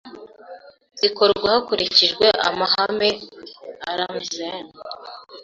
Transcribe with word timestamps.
zikorwa 0.99 1.45
hakurikijwe 1.53 2.25
amahame 2.49 3.09
Alhazen 3.89 4.65